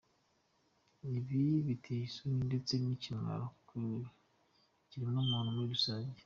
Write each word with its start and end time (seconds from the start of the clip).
Ibi 1.17 1.41
biteye 1.67 2.03
isoni 2.07 2.41
ndetse 2.49 2.73
ni 2.81 2.89
ikimwaro 2.95 3.45
ku 3.67 3.79
kiremwa 4.89 5.21
muntu 5.31 5.51
muri 5.55 5.69
rusange. 5.75 6.19